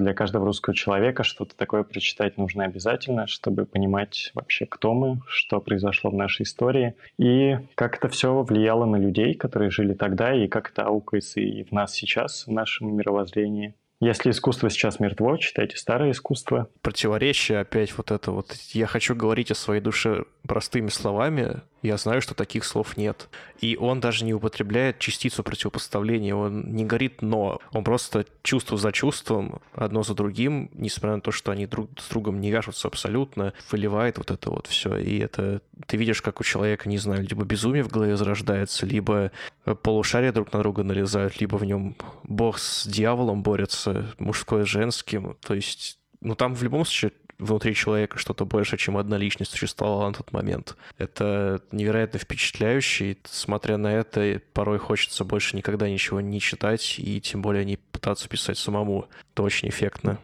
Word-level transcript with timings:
Для 0.00 0.14
каждого 0.14 0.46
русского 0.46 0.74
человека 0.74 1.24
что-то 1.24 1.54
такое 1.54 1.82
прочитать 1.82 2.38
нужно 2.38 2.64
обязательно, 2.64 3.26
чтобы 3.26 3.66
понимать 3.66 4.30
вообще, 4.34 4.64
кто 4.64 4.94
мы, 4.94 5.20
что 5.26 5.60
произошло 5.60 6.10
в 6.10 6.14
нашей 6.14 6.44
истории, 6.44 6.94
и 7.18 7.58
как 7.74 7.96
это 7.96 8.08
все 8.08 8.42
влияло 8.42 8.86
на 8.86 8.96
людей, 8.96 9.34
которые 9.34 9.70
жили 9.70 9.92
тогда, 9.92 10.34
и 10.34 10.48
как 10.48 10.70
это 10.70 10.84
аукается 10.84 11.40
и 11.40 11.64
в 11.64 11.72
нас 11.72 11.92
сейчас, 11.92 12.46
в 12.46 12.50
нашем 12.50 12.96
мировоззрении. 12.96 13.74
Если 14.00 14.30
искусство 14.30 14.70
сейчас 14.70 14.98
мертво, 14.98 15.36
читайте 15.36 15.76
старое 15.76 16.12
искусство. 16.12 16.70
Противоречие 16.80 17.60
опять 17.60 17.94
вот 17.98 18.10
это 18.10 18.30
вот. 18.30 18.54
Я 18.72 18.86
хочу 18.86 19.14
говорить 19.14 19.50
о 19.50 19.54
своей 19.54 19.82
душе 19.82 20.24
простыми 20.48 20.88
словами, 20.88 21.60
я 21.82 21.96
знаю, 21.96 22.20
что 22.20 22.34
таких 22.34 22.64
слов 22.64 22.96
нет. 22.96 23.28
И 23.60 23.76
он 23.76 24.00
даже 24.00 24.24
не 24.24 24.34
употребляет 24.34 24.98
частицу 24.98 25.42
противопоставления, 25.42 26.34
он 26.34 26.74
не 26.74 26.84
говорит 26.84 27.22
«но». 27.22 27.60
Он 27.72 27.84
просто 27.84 28.26
чувство 28.42 28.76
за 28.76 28.92
чувством, 28.92 29.60
одно 29.74 30.02
за 30.02 30.14
другим, 30.14 30.70
несмотря 30.74 31.16
на 31.16 31.20
то, 31.20 31.32
что 31.32 31.52
они 31.52 31.66
друг 31.66 31.90
с 31.98 32.08
другом 32.08 32.40
не 32.40 32.50
вяжутся 32.50 32.88
абсолютно, 32.88 33.52
выливает 33.70 34.18
вот 34.18 34.30
это 34.30 34.50
вот 34.50 34.66
все. 34.66 34.96
И 34.96 35.18
это 35.18 35.62
ты 35.86 35.96
видишь, 35.96 36.22
как 36.22 36.40
у 36.40 36.44
человека, 36.44 36.88
не 36.88 36.98
знаю, 36.98 37.26
либо 37.26 37.44
безумие 37.44 37.82
в 37.82 37.88
голове 37.88 38.16
зарождается, 38.16 38.86
либо 38.86 39.32
полушария 39.82 40.32
друг 40.32 40.52
на 40.52 40.60
друга 40.60 40.82
нарезают, 40.82 41.40
либо 41.40 41.56
в 41.56 41.64
нем 41.64 41.96
бог 42.24 42.58
с 42.58 42.86
дьяволом 42.86 43.42
борется, 43.42 44.14
мужское 44.18 44.64
с 44.64 44.68
женским. 44.68 45.36
То 45.40 45.54
есть 45.54 45.98
ну, 46.20 46.34
там 46.34 46.54
в 46.54 46.62
любом 46.62 46.84
случае 46.84 47.12
внутри 47.40 47.74
человека 47.74 48.18
что-то 48.18 48.44
больше, 48.44 48.76
чем 48.76 48.96
одна 48.96 49.16
личность 49.16 49.52
существовала 49.52 50.08
на 50.08 50.14
тот 50.14 50.32
момент. 50.32 50.76
Это 50.98 51.62
невероятно 51.72 52.18
впечатляюще, 52.18 53.12
и 53.12 53.18
смотря 53.24 53.76
на 53.76 53.92
это, 53.92 54.40
порой 54.52 54.78
хочется 54.78 55.24
больше 55.24 55.56
никогда 55.56 55.88
ничего 55.88 56.20
не 56.20 56.40
читать, 56.40 56.96
и 56.98 57.20
тем 57.20 57.42
более 57.42 57.64
не 57.64 57.76
пытаться 57.76 58.28
писать 58.28 58.58
самому. 58.58 59.08
Это 59.32 59.42
очень 59.42 59.68
эффектно. 59.68 60.18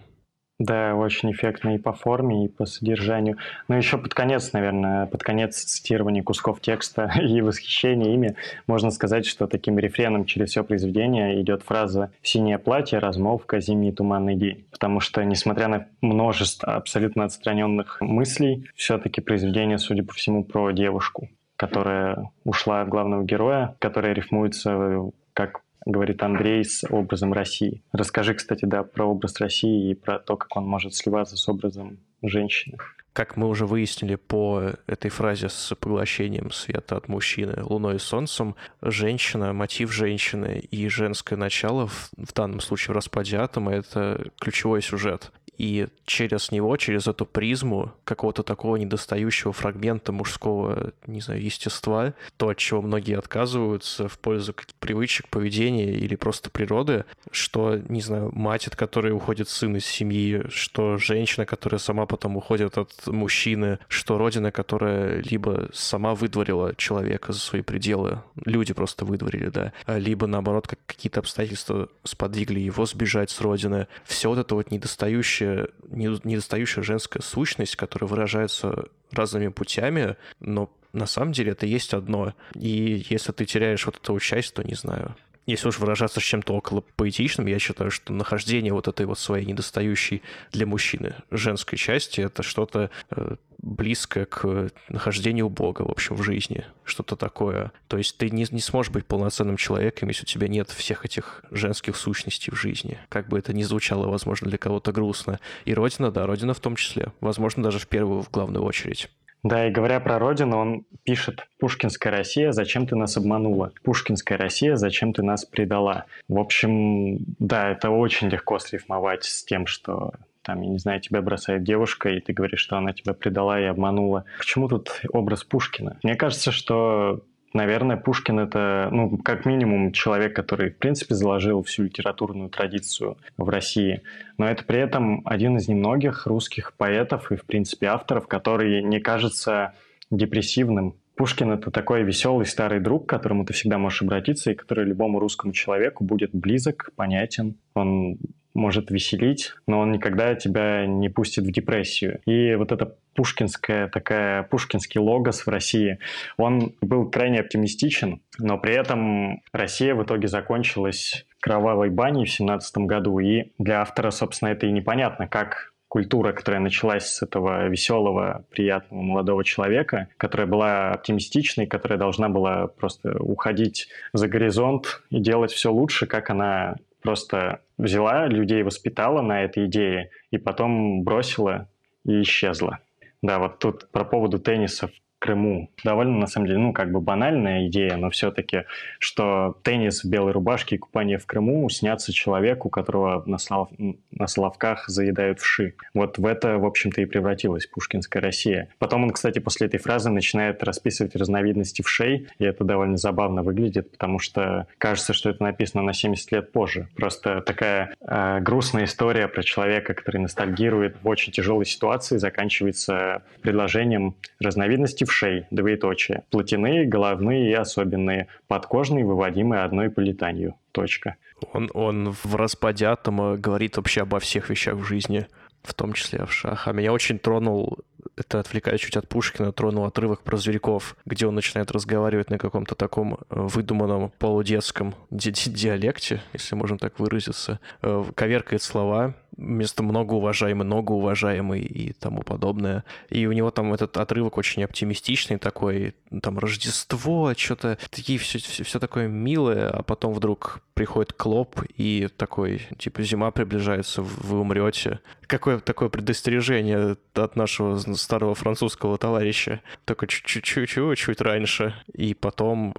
Да, 0.58 0.94
очень 0.94 1.32
эффектно 1.32 1.74
и 1.74 1.78
по 1.78 1.92
форме, 1.92 2.46
и 2.46 2.48
по 2.48 2.64
содержанию. 2.64 3.36
Но 3.68 3.76
еще 3.76 3.98
под 3.98 4.14
конец, 4.14 4.54
наверное, 4.54 5.04
под 5.04 5.22
конец 5.22 5.56
цитирования 5.56 6.22
кусков 6.22 6.62
текста 6.62 7.12
и 7.20 7.42
восхищения 7.42 8.14
ими, 8.14 8.36
можно 8.66 8.90
сказать, 8.90 9.26
что 9.26 9.46
таким 9.46 9.78
рефреном 9.78 10.24
через 10.24 10.50
все 10.50 10.64
произведение 10.64 11.42
идет 11.42 11.62
фраза 11.62 12.10
«синее 12.22 12.58
платье, 12.58 12.98
размолвка, 12.98 13.60
зимний 13.60 13.92
туманный 13.92 14.34
день». 14.34 14.64
Потому 14.70 15.00
что, 15.00 15.22
несмотря 15.24 15.68
на 15.68 15.88
множество 16.00 16.74
абсолютно 16.74 17.24
отстраненных 17.24 17.98
мыслей, 18.00 18.70
все-таки 18.74 19.20
произведение, 19.20 19.76
судя 19.76 20.04
по 20.04 20.14
всему, 20.14 20.42
про 20.42 20.70
девушку, 20.70 21.28
которая 21.56 22.30
ушла 22.44 22.80
от 22.80 22.88
главного 22.88 23.24
героя, 23.24 23.76
которая 23.78 24.14
рифмуется 24.14 25.10
как 25.34 25.60
говорит 25.86 26.22
Андрей, 26.22 26.64
с 26.64 26.84
образом 26.90 27.32
России. 27.32 27.82
Расскажи, 27.92 28.34
кстати, 28.34 28.64
да, 28.64 28.82
про 28.82 29.06
образ 29.06 29.40
России 29.40 29.90
и 29.90 29.94
про 29.94 30.18
то, 30.18 30.36
как 30.36 30.54
он 30.56 30.66
может 30.66 30.94
сливаться 30.94 31.36
с 31.36 31.48
образом 31.48 31.98
женщины. 32.22 32.76
Как 33.12 33.38
мы 33.38 33.48
уже 33.48 33.64
выяснили 33.64 34.16
по 34.16 34.74
этой 34.86 35.10
фразе 35.10 35.48
с 35.48 35.74
поглощением 35.74 36.50
света 36.50 36.98
от 36.98 37.08
мужчины 37.08 37.62
луной 37.62 37.96
и 37.96 37.98
солнцем, 37.98 38.56
женщина, 38.82 39.54
мотив 39.54 39.90
женщины 39.90 40.58
и 40.70 40.86
женское 40.88 41.36
начало, 41.36 41.86
в, 41.86 42.10
в 42.18 42.34
данном 42.34 42.60
случае 42.60 42.92
в 42.92 42.96
распаде 42.96 43.38
атома, 43.38 43.72
это 43.72 44.30
ключевой 44.38 44.82
сюжет 44.82 45.32
и 45.58 45.88
через 46.04 46.50
него, 46.50 46.76
через 46.76 47.06
эту 47.06 47.26
призму 47.26 47.92
какого-то 48.04 48.42
такого 48.42 48.76
недостающего 48.76 49.52
фрагмента 49.52 50.12
мужского, 50.12 50.92
не 51.06 51.20
знаю, 51.20 51.42
естества, 51.42 52.14
то, 52.36 52.48
от 52.48 52.58
чего 52.58 52.82
многие 52.82 53.18
отказываются 53.18 54.08
в 54.08 54.18
пользу 54.18 54.54
привычек, 54.80 55.28
поведения 55.28 55.92
или 55.92 56.14
просто 56.16 56.50
природы, 56.50 57.04
что, 57.30 57.76
не 57.76 58.00
знаю, 58.00 58.30
мать, 58.34 58.66
от 58.66 58.76
которой 58.76 59.12
уходит 59.12 59.48
сын 59.48 59.76
из 59.76 59.86
семьи, 59.86 60.44
что 60.48 60.98
женщина, 60.98 61.46
которая 61.46 61.78
сама 61.78 62.06
потом 62.06 62.36
уходит 62.36 62.78
от 62.78 63.06
мужчины, 63.06 63.78
что 63.88 64.18
родина, 64.18 64.52
которая 64.52 65.22
либо 65.22 65.68
сама 65.72 66.14
выдворила 66.14 66.74
человека 66.76 67.32
за 67.32 67.40
свои 67.40 67.62
пределы, 67.62 68.22
люди 68.44 68.74
просто 68.74 69.04
выдворили, 69.04 69.48
да, 69.48 69.72
либо 69.86 70.26
наоборот, 70.26 70.68
как 70.68 70.78
какие-то 70.86 71.20
обстоятельства 71.20 71.88
сподвигли 72.04 72.60
его 72.60 72.86
сбежать 72.86 73.30
с 73.30 73.40
родины. 73.40 73.86
Все 74.04 74.28
вот 74.28 74.38
это 74.38 74.54
вот 74.54 74.70
недостающее 74.70 75.45
недостающая, 75.46 76.30
недостающая 76.30 76.82
женская 76.82 77.22
сущность, 77.22 77.76
которая 77.76 78.08
выражается 78.08 78.88
разными 79.10 79.48
путями, 79.48 80.16
но 80.40 80.70
на 80.92 81.06
самом 81.06 81.32
деле 81.32 81.52
это 81.52 81.66
есть 81.66 81.94
одно. 81.94 82.34
И 82.54 83.04
если 83.08 83.32
ты 83.32 83.44
теряешь 83.44 83.84
вот 83.86 83.96
эту 83.96 84.18
часть, 84.18 84.54
то 84.54 84.62
не 84.62 84.74
знаю. 84.74 85.14
Если 85.46 85.68
уж 85.68 85.78
выражаться 85.78 86.18
с 86.18 86.24
чем-то 86.24 86.54
около 86.54 86.80
поэтичным, 86.80 87.46
я 87.46 87.60
считаю, 87.60 87.92
что 87.92 88.12
нахождение 88.12 88.72
вот 88.72 88.88
этой 88.88 89.06
вот 89.06 89.18
своей 89.18 89.46
недостающей 89.46 90.22
для 90.50 90.66
мужчины 90.66 91.14
женской 91.30 91.78
части— 91.78 92.20
это 92.22 92.42
что-то 92.42 92.90
э, 93.10 93.36
близкое 93.58 94.24
к 94.24 94.70
нахождению 94.88 95.48
Бога, 95.48 95.82
в 95.82 95.90
общем, 95.90 96.16
в 96.16 96.22
жизни. 96.22 96.64
Что-то 96.84 97.14
такое. 97.14 97.70
То 97.86 97.96
есть 97.96 98.18
ты 98.18 98.28
не, 98.30 98.44
не 98.50 98.60
сможешь 98.60 98.92
быть 98.92 99.06
полноценным 99.06 99.56
человеком, 99.56 100.08
если 100.08 100.22
у 100.22 100.26
тебя 100.26 100.48
нет 100.48 100.68
всех 100.70 101.04
этих 101.04 101.44
женских 101.52 101.96
сущностей 101.96 102.52
в 102.52 102.56
жизни. 102.56 102.98
Как 103.08 103.28
бы 103.28 103.38
это 103.38 103.52
ни 103.52 103.62
звучало, 103.62 104.08
возможно, 104.08 104.48
для 104.48 104.58
кого-то 104.58 104.90
грустно. 104.90 105.38
И 105.64 105.74
Родина, 105.74 106.10
да, 106.10 106.26
Родина 106.26 106.54
в 106.54 106.60
том 106.60 106.74
числе. 106.74 107.12
Возможно, 107.20 107.62
даже 107.62 107.78
в 107.78 107.86
первую, 107.86 108.22
в 108.22 108.30
главную 108.30 108.64
очередь. 108.64 109.08
Да, 109.42 109.66
и 109.66 109.70
говоря 109.70 110.00
про 110.00 110.18
родину, 110.18 110.56
он 110.56 110.84
пишет 111.04 111.46
«Пушкинская 111.58 112.12
Россия, 112.12 112.52
зачем 112.52 112.86
ты 112.86 112.96
нас 112.96 113.16
обманула? 113.16 113.72
Пушкинская 113.84 114.36
Россия, 114.36 114.76
зачем 114.76 115.12
ты 115.12 115.22
нас 115.22 115.44
предала?» 115.44 116.06
В 116.28 116.38
общем, 116.38 117.18
да, 117.38 117.70
это 117.70 117.90
очень 117.90 118.28
легко 118.28 118.58
срифмовать 118.58 119.24
с 119.24 119.44
тем, 119.44 119.66
что 119.66 120.12
там, 120.42 120.62
я 120.62 120.68
не 120.68 120.78
знаю, 120.78 121.00
тебя 121.00 121.22
бросает 121.22 121.64
девушка, 121.64 122.08
и 122.08 122.20
ты 122.20 122.32
говоришь, 122.32 122.60
что 122.60 122.76
она 122.76 122.92
тебя 122.92 123.14
предала 123.14 123.60
и 123.60 123.64
обманула. 123.64 124.24
Почему 124.38 124.68
тут 124.68 125.02
образ 125.10 125.42
Пушкина? 125.42 125.98
Мне 126.04 126.14
кажется, 126.14 126.52
что 126.52 127.20
Наверное, 127.56 127.96
Пушкин 127.96 128.38
это, 128.38 128.90
ну, 128.92 129.16
как 129.16 129.46
минимум, 129.46 129.92
человек, 129.92 130.36
который, 130.36 130.68
в 130.68 130.76
принципе, 130.76 131.14
заложил 131.14 131.62
всю 131.62 131.84
литературную 131.84 132.50
традицию 132.50 133.16
в 133.38 133.48
России. 133.48 134.02
Но 134.36 134.46
это 134.46 134.62
при 134.62 134.78
этом 134.78 135.22
один 135.24 135.56
из 135.56 135.66
немногих 135.66 136.26
русских 136.26 136.74
поэтов 136.74 137.32
и, 137.32 137.36
в 137.36 137.46
принципе, 137.46 137.86
авторов, 137.86 138.28
который 138.28 138.82
не 138.82 139.00
кажется 139.00 139.72
депрессивным. 140.10 140.96
Пушкин— 141.16 141.50
это 141.52 141.70
такой 141.70 142.02
веселый 142.02 142.44
старый 142.44 142.78
друг, 142.78 143.06
к 143.06 143.08
которому 143.08 143.46
ты 143.46 143.54
всегда 143.54 143.78
можешь 143.78 144.02
обратиться, 144.02 144.50
и 144.50 144.54
который 144.54 144.84
любому 144.84 145.18
русскому 145.18 145.54
человеку 145.54 146.04
будет 146.04 146.32
близок, 146.34 146.90
понятен. 146.94 147.56
Он 147.72 148.18
может 148.56 148.90
веселить, 148.90 149.52
но 149.66 149.80
он 149.80 149.92
никогда 149.92 150.34
тебя 150.34 150.86
не 150.86 151.08
пустит 151.08 151.44
в 151.44 151.52
депрессию. 151.52 152.20
И 152.26 152.54
вот 152.54 152.72
эта 152.72 152.96
пушкинская 153.14 153.88
такая, 153.88 154.42
пушкинский 154.42 155.00
логос 155.00 155.46
в 155.46 155.48
России, 155.48 155.98
он 156.36 156.74
был 156.80 157.10
крайне 157.10 157.40
оптимистичен, 157.40 158.20
но 158.38 158.58
при 158.58 158.74
этом 158.74 159.42
Россия 159.52 159.94
в 159.94 160.02
итоге 160.02 160.28
закончилась 160.28 161.26
кровавой 161.40 161.90
баней 161.90 162.24
в 162.24 162.30
17 162.30 162.78
году, 162.78 163.18
и 163.18 163.52
для 163.58 163.82
автора, 163.82 164.10
собственно, 164.10 164.50
это 164.50 164.66
и 164.66 164.72
непонятно, 164.72 165.28
как 165.28 165.72
культура, 165.88 166.32
которая 166.32 166.60
началась 166.60 167.06
с 167.06 167.22
этого 167.22 167.68
веселого, 167.68 168.44
приятного 168.50 169.00
молодого 169.00 169.44
человека, 169.44 170.08
которая 170.16 170.46
была 170.46 170.90
оптимистичной, 170.90 171.66
которая 171.66 171.98
должна 171.98 172.28
была 172.28 172.66
просто 172.66 173.16
уходить 173.18 173.88
за 174.12 174.28
горизонт 174.28 175.02
и 175.10 175.20
делать 175.20 175.52
все 175.52 175.72
лучше, 175.72 176.06
как 176.06 176.30
она 176.30 176.76
просто 177.06 177.62
взяла 177.78 178.26
людей, 178.26 178.62
воспитала 178.64 179.22
на 179.22 179.44
этой 179.44 179.66
идее 179.66 180.10
и 180.30 180.38
потом 180.38 181.04
бросила 181.04 181.70
и 182.04 182.20
исчезла. 182.22 182.80
Да, 183.22 183.38
вот 183.38 183.60
тут 183.60 183.90
про 183.92 184.04
поводу 184.04 184.38
тенниса 184.40 184.90
Крыму. 185.26 185.70
Довольно, 185.82 186.18
на 186.18 186.26
самом 186.26 186.46
деле, 186.46 186.58
ну, 186.58 186.72
как 186.72 186.92
бы 186.92 187.00
банальная 187.00 187.66
идея, 187.66 187.96
но 187.96 188.10
все-таки, 188.10 188.64
что 189.00 189.58
теннис 189.64 190.04
в 190.04 190.08
белой 190.08 190.30
рубашке 190.30 190.76
и 190.76 190.78
купание 190.78 191.18
в 191.18 191.26
Крыму 191.26 191.68
снятся 191.68 192.12
человеку, 192.12 192.70
которого 192.70 193.24
на, 193.26 193.38
слав... 193.38 193.68
на 193.78 194.26
Славках 194.28 194.88
заедают 194.88 195.40
вши. 195.40 195.74
Вот 195.94 196.18
в 196.18 196.26
это, 196.26 196.58
в 196.58 196.64
общем-то, 196.64 197.00
и 197.00 197.06
превратилась 197.06 197.66
пушкинская 197.66 198.22
Россия. 198.22 198.68
Потом 198.78 199.02
он, 199.02 199.10
кстати, 199.10 199.40
после 199.40 199.66
этой 199.66 199.80
фразы 199.80 200.10
начинает 200.10 200.62
расписывать 200.62 201.16
разновидности 201.16 201.82
вшей, 201.82 202.28
и 202.38 202.44
это 202.44 202.62
довольно 202.62 202.96
забавно 202.96 203.42
выглядит, 203.42 203.90
потому 203.90 204.20
что 204.20 204.68
кажется, 204.78 205.12
что 205.12 205.30
это 205.30 205.42
написано 205.42 205.82
на 205.82 205.92
70 205.92 206.30
лет 206.30 206.52
позже. 206.52 206.88
Просто 206.94 207.40
такая 207.40 207.94
э, 208.00 208.40
грустная 208.40 208.84
история 208.84 209.26
про 209.26 209.42
человека, 209.42 209.94
который 209.94 210.18
ностальгирует 210.18 210.96
в 211.02 211.08
очень 211.08 211.32
тяжелой 211.32 211.66
ситуации, 211.66 212.16
заканчивается 212.18 213.22
предложением 213.42 214.14
разновидности 214.40 215.04
вшей, 215.04 215.15
двоеточие. 215.50 216.24
Плотяные, 216.30 216.86
головные 216.86 217.50
и 217.50 217.54
особенные, 217.54 218.28
подкожные, 218.48 219.04
выводимые 219.04 219.62
одной 219.62 219.90
политанью. 219.90 220.54
Точка. 220.72 221.16
Он, 221.52 221.70
он 221.74 222.12
в 222.12 222.34
распаде 222.36 222.86
атома 222.86 223.36
говорит 223.36 223.76
вообще 223.76 224.02
обо 224.02 224.18
всех 224.20 224.50
вещах 224.50 224.74
в 224.74 224.84
жизни, 224.84 225.26
в 225.62 225.74
том 225.74 225.92
числе 225.92 226.20
о 226.20 226.26
вшах. 226.26 226.68
А 226.68 226.72
меня 226.72 226.92
очень 226.92 227.18
тронул, 227.18 227.78
это 228.16 228.40
отвлекая 228.40 228.78
чуть 228.78 228.96
от 228.96 229.08
Пушкина, 229.08 229.52
тронул 229.52 229.84
отрывок 229.84 230.22
про 230.22 230.36
зверьков, 230.36 230.96
где 231.04 231.26
он 231.26 231.34
начинает 231.34 231.70
разговаривать 231.70 232.30
на 232.30 232.38
каком-то 232.38 232.74
таком 232.74 233.14
э, 233.14 233.16
выдуманном 233.30 234.12
полудетском 234.18 234.94
ди 235.10 235.30
диалекте, 235.30 236.22
если 236.32 236.54
можно 236.54 236.78
так 236.78 236.98
выразиться, 236.98 237.60
э, 237.82 238.04
коверкает 238.14 238.62
слова, 238.62 239.14
вместо 239.36 239.82
многоуважаемый, 239.82 240.66
многоуважаемый 240.66 241.60
и 241.60 241.92
тому 241.92 242.22
подобное. 242.22 242.84
И 243.10 243.26
у 243.26 243.32
него 243.32 243.50
там 243.50 243.72
этот 243.72 243.96
отрывок 243.96 244.38
очень 244.38 244.64
оптимистичный 244.64 245.38
такой, 245.38 245.94
там 246.22 246.38
Рождество, 246.38 247.32
что-то 247.36 247.78
такие 247.90 248.18
все, 248.18 248.38
все, 248.38 248.64
все 248.64 248.78
такое 248.78 249.08
милое, 249.08 249.70
а 249.70 249.82
потом 249.82 250.12
вдруг 250.12 250.60
приходит 250.74 251.12
Клоп 251.12 251.62
и 251.76 252.08
такой, 252.16 252.66
типа, 252.78 253.02
зима 253.02 253.30
приближается, 253.30 254.02
вы 254.02 254.40
умрете. 254.40 255.00
Какое 255.26 255.58
такое 255.58 255.88
предостережение 255.88 256.96
от 257.14 257.36
нашего 257.36 257.78
старого 257.94 258.34
французского 258.34 258.98
товарища. 258.98 259.60
Только 259.84 260.06
чуть-чуть 260.06 261.20
раньше. 261.20 261.74
И 261.92 262.14
потом 262.14 262.74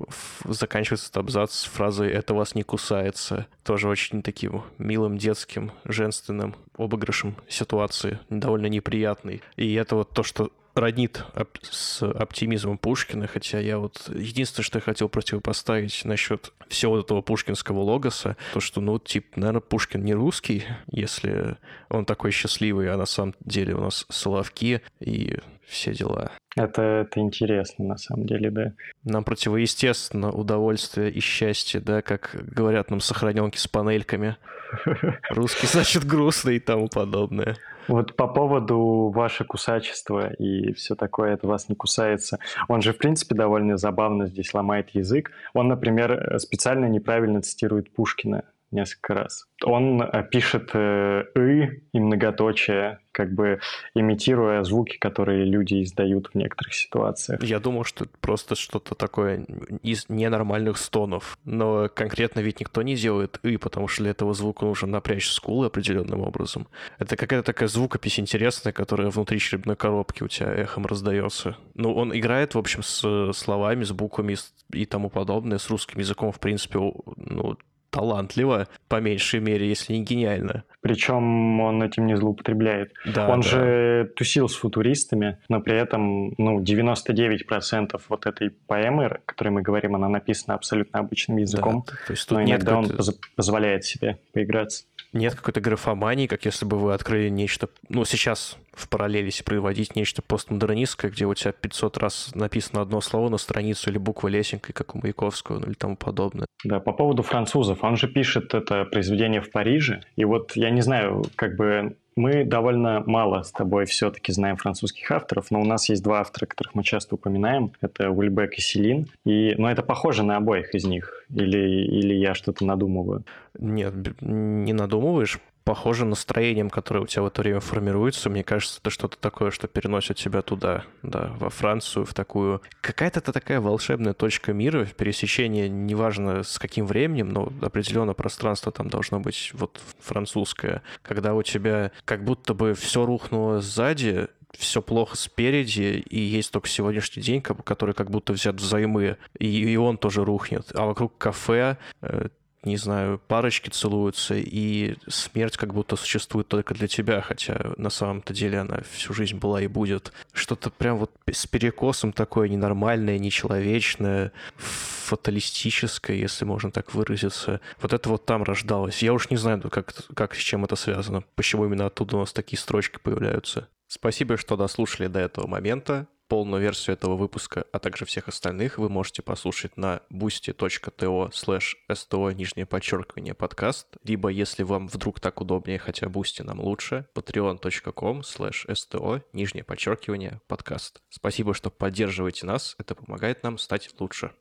заканчивается 0.46 1.08
этот 1.08 1.18
абзац 1.18 1.66
фразой 1.66 2.10
«это 2.10 2.34
вас 2.34 2.56
не 2.56 2.64
кусается». 2.64 3.48
Тоже 3.64 3.90
очень 3.90 4.22
таким 4.22 4.64
милым, 4.78 5.18
детским, 5.18 5.72
женственным 5.84 6.47
обыгрышем 6.78 7.36
ситуации, 7.48 8.20
довольно 8.30 8.68
неприятный. 8.68 9.42
И 9.56 9.74
это 9.74 9.96
вот 9.96 10.12
то, 10.12 10.24
что 10.24 10.52
роднит 10.76 11.24
оп- 11.36 11.58
с 11.64 12.04
оптимизмом 12.04 12.78
Пушкина, 12.78 13.28
хотя 13.28 13.60
я 13.60 13.80
вот 13.80 14.10
единственное, 14.14 14.66
что 14.66 14.78
я 14.78 14.82
хотел 14.82 15.10
противопоставить 15.10 16.06
насчет 16.06 16.54
всего 16.70 17.00
этого 17.00 17.22
пушкинского 17.22 17.80
логоса, 17.80 18.38
то, 18.54 18.60
что, 18.60 18.82
ну, 18.82 19.00
типа, 19.00 19.40
наверное, 19.40 19.62
Пушкин 19.62 20.04
не 20.04 20.14
русский, 20.14 20.64
если 20.92 21.58
он 21.90 22.06
такой 22.06 22.32
счастливый, 22.32 22.92
а 22.92 22.98
на 22.98 23.06
самом 23.06 23.36
деле 23.40 23.76
у 23.76 23.82
нас 23.82 24.06
Соловки 24.10 24.82
и 25.00 25.38
все 25.68 25.94
дела. 25.94 26.32
Это, 26.56 26.82
это 26.82 27.20
интересно, 27.20 27.86
на 27.86 27.98
самом 27.98 28.26
деле, 28.26 28.50
да. 28.50 28.74
Нам 29.04 29.24
противоестественно 29.24 30.32
удовольствие 30.32 31.12
и 31.12 31.20
счастье, 31.20 31.80
да, 31.80 32.02
как 32.02 32.32
говорят 32.34 32.90
нам 32.90 33.00
сохраненки 33.00 33.58
с 33.58 33.68
панельками. 33.68 34.38
Русский, 35.30 35.68
значит, 35.68 36.06
грустный 36.06 36.56
и 36.58 36.60
тому 36.60 36.88
подобное. 36.88 37.58
Вот 37.88 38.16
по 38.16 38.28
поводу 38.28 39.12
ваше 39.14 39.46
кусачества 39.46 40.34
и 40.34 40.74
все 40.74 40.96
такое, 40.96 41.34
это 41.34 41.48
вас 41.48 41.70
не 41.70 41.76
кусается. 41.76 42.40
Он 42.68 42.82
же, 42.82 42.92
в 42.92 42.98
принципе, 42.98 43.34
довольно 43.34 43.78
забавно 43.78 44.28
здесь 44.28 44.54
ломает 44.54 44.90
язык. 44.90 45.32
Он, 45.54 45.70
например, 45.70 46.38
специально 46.40 46.57
неправильно 46.88 47.42
цитирует 47.42 47.94
Пушкина 47.94 48.44
несколько 48.72 49.14
раз. 49.14 49.46
Он 49.64 50.02
э, 50.02 50.24
пишет 50.30 50.72
э, 50.74 51.24
«ы» 51.36 51.84
и 51.92 52.00
многоточие, 52.00 53.00
как 53.12 53.34
бы 53.34 53.60
имитируя 53.96 54.64
звуки, 54.64 54.98
которые 54.98 55.46
люди 55.46 55.82
издают 55.82 56.30
в 56.32 56.36
некоторых 56.36 56.74
ситуациях. 56.76 57.42
Я 57.44 57.60
думал, 57.60 57.84
что 57.84 58.06
это 58.06 58.14
просто 58.20 58.56
что-то 58.56 58.94
такое 58.94 59.46
из 59.82 60.08
ненормальных 60.10 60.78
стонов. 60.78 61.38
Но 61.44 61.90
конкретно 61.90 62.42
ведь 62.42 62.60
никто 62.60 62.82
не 62.82 62.96
делает 62.96 63.40
«ы», 63.44 63.58
потому 63.58 63.88
что 63.88 64.04
для 64.04 64.12
этого 64.12 64.34
звука 64.34 64.66
нужно 64.66 64.88
напрячь 64.88 65.30
скулы 65.30 65.68
определенным 65.68 66.22
образом. 66.22 66.68
Это 67.00 67.16
какая-то 67.16 67.48
такая 67.48 67.70
звукопись 67.70 68.20
интересная, 68.20 68.74
которая 68.74 69.10
внутри 69.10 69.40
черепной 69.40 69.76
коробки 69.76 70.24
у 70.24 70.28
тебя 70.28 70.54
эхом 70.54 70.86
раздается. 70.86 71.58
Ну, 71.74 71.94
он 71.94 72.16
играет, 72.16 72.54
в 72.54 72.60
общем, 72.60 72.84
с 72.84 73.32
словами, 73.34 73.84
с 73.84 73.92
буквами 73.92 74.36
и 74.72 74.86
тому 74.86 75.10
подобное, 75.10 75.58
с 75.58 75.70
русским 75.70 76.00
языком, 76.00 76.32
в 76.32 76.40
принципе, 76.40 76.80
ну, 77.16 77.58
талантливо, 77.90 78.68
по 78.88 79.00
меньшей 79.02 79.40
мере, 79.40 79.68
если 79.68 79.94
не 79.94 80.04
гениально. 80.04 80.64
Причем 80.82 81.60
он 81.60 81.84
этим 81.84 82.06
не 82.06 82.16
злоупотребляет. 82.16 82.94
Да, 83.06 83.28
он 83.28 83.42
да. 83.42 83.48
же 83.48 84.12
тусил 84.16 84.48
с 84.48 84.56
футуристами, 84.56 85.40
но 85.50 85.60
при 85.60 85.78
этом 85.78 86.34
ну, 86.38 86.62
99% 86.62 88.00
вот 88.10 88.26
этой 88.26 88.52
поэмы, 88.52 89.06
о 89.06 89.20
которой 89.26 89.50
мы 89.50 89.62
говорим, 89.62 89.96
она 89.96 90.08
написана 90.08 90.56
абсолютно 90.56 91.00
обычным 91.00 91.38
языком. 91.38 91.84
Да, 91.88 91.94
то 92.08 92.14
есть 92.14 92.28
тут 92.28 92.38
но 92.38 92.44
иногда 92.44 92.78
он 92.78 92.90
поз- 92.90 93.20
позволяет 93.36 93.86
себе 93.86 94.20
поиграться 94.34 94.86
нет 95.14 95.36
какой-то 95.36 95.62
графомании, 95.62 96.28
как 96.28 96.46
если 96.46 96.66
бы 96.66 96.78
вы 96.78 96.94
открыли 96.94 97.30
нечто, 97.30 97.70
ну, 97.90 98.06
сейчас 98.06 98.58
в 98.74 98.88
параллели 98.90 99.32
проводить 99.44 99.96
нечто 99.96 100.22
постмодернистское, 100.22 101.10
где 101.12 101.26
у 101.26 101.34
тебя 101.34 101.52
500 101.52 101.98
раз 101.98 102.32
написано 102.36 102.82
одно 102.82 103.02
слово 103.02 103.30
на 103.30 103.38
страницу 103.38 103.90
или 103.90 103.98
буква 103.98 104.28
лесенкой, 104.28 104.74
как 104.74 104.96
у 104.96 105.00
Маяковского, 105.00 105.60
ну 105.60 105.68
или 105.68 105.74
тому 105.74 105.96
подобное. 105.96 106.46
Да, 106.64 106.80
по 106.80 106.94
поводу 106.94 107.24
французов. 107.24 107.84
Он 107.84 107.98
же 107.98 108.08
пишет 108.08 108.54
это 108.54 108.86
произведение 108.86 109.42
в 109.42 109.52
Париже, 109.52 110.04
и 110.16 110.26
вот 110.26 110.56
я 110.56 110.70
не 110.70 110.82
знаю, 110.82 111.24
как 111.36 111.56
бы 111.56 111.98
мы 112.18 112.44
довольно 112.44 113.04
мало 113.06 113.44
с 113.44 113.52
тобой 113.52 113.86
все-таки 113.86 114.32
знаем 114.32 114.58
французских 114.58 115.10
авторов, 115.12 115.52
но 115.52 115.62
у 115.62 115.66
нас 115.66 115.88
есть 115.90 116.04
два 116.04 116.20
автора, 116.20 116.46
которых 116.46 116.76
мы 116.76 116.84
часто 116.84 117.16
упоминаем. 117.16 117.72
Это 117.80 118.10
Уильбек 118.10 118.58
и 118.58 118.62
Селин. 118.62 119.08
И, 119.24 119.56
но 119.58 119.70
это 119.70 119.84
похоже 119.84 120.24
на 120.24 120.38
обоих 120.38 120.76
из 120.76 120.86
них. 120.86 121.26
Или, 121.30 121.86
или 121.86 122.14
я 122.14 122.34
что-то 122.34 122.66
надумываю? 122.66 123.24
Нет, 123.58 123.94
не 124.22 124.74
надумываешь 124.74 125.40
похоже 125.68 126.06
настроением, 126.06 126.70
которое 126.70 127.02
у 127.02 127.08
тебя 127.08 127.24
в 127.24 127.28
это 127.28 127.42
время 127.42 127.60
формируется. 127.60 128.30
Мне 128.30 128.42
кажется, 128.42 128.80
это 128.80 128.90
что-то 128.90 129.18
такое, 129.18 129.52
что 129.52 129.68
переносит 129.68 130.16
тебя 130.16 130.42
туда, 130.42 130.86
да, 131.04 131.34
во 131.38 131.50
Францию, 131.50 132.06
в 132.06 132.14
такую... 132.14 132.62
Какая-то 132.80 133.20
такая 133.20 133.60
волшебная 133.60 134.14
точка 134.14 134.54
мира, 134.54 134.86
в 134.86 134.94
пересечении, 134.94 135.68
неважно 135.68 136.44
с 136.44 136.58
каким 136.58 136.86
временем, 136.86 137.28
но 137.28 137.52
определенно 137.62 138.14
пространство 138.14 138.72
там 138.72 138.88
должно 138.88 139.20
быть 139.20 139.52
вот 139.54 139.82
французское, 140.00 140.84
когда 141.02 141.36
у 141.36 141.44
тебя 141.44 141.92
как 142.06 142.24
будто 142.24 142.54
бы 142.54 142.74
все 142.74 143.06
рухнуло 143.06 143.60
сзади, 143.60 144.30
все 144.58 144.82
плохо 144.82 145.18
спереди, 145.18 146.02
и 146.10 146.18
есть 146.18 146.52
только 146.52 146.70
сегодняшний 146.70 147.22
день, 147.22 147.42
который 147.42 147.94
как 147.94 148.10
будто 148.10 148.32
взят 148.32 148.56
взаймы, 148.56 149.18
и, 149.38 149.48
и 149.48 149.76
он 149.76 149.98
тоже 149.98 150.24
рухнет. 150.24 150.72
А 150.74 150.86
вокруг 150.86 151.18
кафе, 151.18 151.78
э, 152.02 152.30
не 152.64 152.78
знаю, 152.78 153.20
парочки 153.28 153.70
целуются, 153.70 154.36
и 154.36 154.96
смерть 155.08 155.58
как 155.58 155.74
будто 155.74 155.96
существует 155.96 156.48
только 156.48 156.74
для 156.74 156.88
тебя, 156.88 157.22
хотя 157.22 157.74
на 157.78 157.90
самом-то 157.90 158.34
деле 158.34 158.60
она 158.60 158.82
всю 158.92 159.14
жизнь 159.14 159.38
была 159.38 159.62
и 159.62 159.68
будет. 159.68 160.12
Что-то 160.34 160.70
прям 160.70 160.98
вот 160.98 161.12
с 161.32 161.46
перекосом 161.48 162.12
такое 162.12 162.50
ненормальное, 162.50 163.20
нечеловечное, 163.20 164.32
фаталистическое, 164.58 166.18
если 166.18 166.46
можно 166.46 166.72
так 166.72 166.94
выразиться. 166.94 167.62
Вот 167.82 167.94
это 167.94 168.10
вот 168.10 168.26
там 168.26 168.44
рождалось. 168.44 169.02
Я 169.04 169.14
уж 169.14 169.30
не 169.30 169.38
знаю, 169.38 169.62
как, 169.70 169.94
как 170.14 170.36
с 170.36 170.40
чем 170.40 170.66
это 170.66 170.76
связано, 170.76 171.24
почему 171.36 171.66
именно 171.66 171.86
оттуда 171.86 172.18
у 172.18 172.20
нас 172.20 172.34
такие 172.34 172.60
строчки 172.60 173.00
появляются. 173.02 173.70
Спасибо, 173.88 174.36
что 174.36 174.58
дослушали 174.58 175.08
до 175.08 175.20
этого 175.20 175.48
момента. 175.48 176.08
Полную 176.28 176.62
версию 176.62 176.96
этого 176.96 177.16
выпуска, 177.16 177.66
а 177.72 177.80
также 177.80 178.06
всех 178.06 178.28
остальных 178.28 178.78
вы 178.78 178.90
можете 178.90 179.22
послушать 179.22 179.78
на 179.78 180.02
boosty.to 180.12 181.32
slash 181.32 181.76
sto 181.90 182.34
нижнее 182.34 182.66
подчеркивание 182.66 183.34
подкаст, 183.34 183.88
либо 184.04 184.30
если 184.30 184.64
вам 184.64 184.88
вдруг 184.88 185.20
так 185.20 185.40
удобнее, 185.40 185.80
хотя 185.80 186.08
Boosty 186.08 186.44
нам 186.44 186.60
лучше, 186.60 187.08
patreon.com 187.16 188.22
slash 188.22 188.68
sto 188.68 189.22
нижнее 189.32 189.64
подчеркивание 189.64 190.42
подкаст. 190.48 191.02
Спасибо, 191.10 191.54
что 191.54 191.70
поддерживаете 191.70 192.46
нас, 192.46 192.76
это 192.78 192.96
помогает 192.96 193.44
нам 193.44 193.58
стать 193.58 193.90
лучше. 194.00 194.34